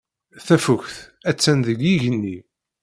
[0.45, 0.95] Tafukt
[1.29, 2.37] attan deg yigenni.